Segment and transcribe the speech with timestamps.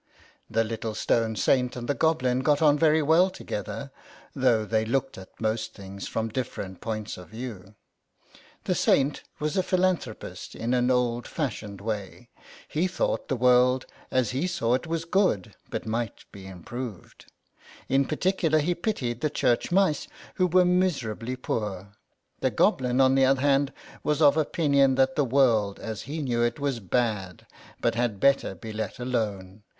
[0.49, 2.89] The little stone Saint and the Goblin got 60 THE SAINT AND THE GOBLIN 6i
[2.89, 3.91] on very well together,
[4.33, 7.75] though they looked at most things from different points of view.
[8.63, 12.29] The Saint was a philanthropist in an old fashioned way;
[12.67, 17.31] he thought the world, as he saw it, was good, but might be improved.
[17.87, 21.89] In particular he pitied the church mice, who were miserably poor.
[22.39, 23.71] The Goblin, on the other hand,
[24.03, 27.45] was of opinion that the world, as he knew it, was bad,
[27.79, 29.61] but had better be let alone.